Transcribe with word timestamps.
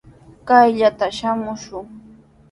Kayllatraw 0.47 1.11
samakushun. 1.17 1.85